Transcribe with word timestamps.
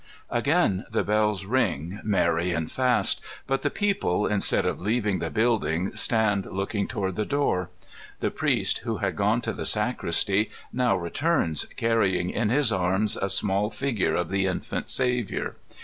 Again 0.31 0.83
the 0.89 1.03
bells 1.03 1.45
ring, 1.45 1.99
merry 2.03 2.53
and 2.53 2.71
fast; 2.71 3.21
but 3.45 3.61
the 3.61 3.69
people, 3.69 4.25
in 4.25 4.41
stead 4.41 4.65
of 4.65 4.81
leaving 4.81 5.19
the 5.19 5.29
building, 5.29 5.95
stand 5.95 6.47
looking 6.47 6.87
toward 6.87 7.15
the 7.15 7.23
door. 7.23 7.69
The 8.19 8.31
priest, 8.31 8.79
who 8.79 8.97
had 8.97 9.15
gone 9.15 9.41
to 9.41 9.53
the 9.53 9.63
sacristy, 9.63 10.49
now 10.73 10.95
returns, 10.97 11.65
carry 11.75 12.19
ing 12.19 12.31
in 12.31 12.49
his 12.49 12.71
arms 12.71 13.15
a 13.15 13.29
small 13.29 13.69
figure 13.69 14.15
of 14.15 14.29
the 14.29 14.47
infant 14.47 14.89
Saviour. 14.89 15.55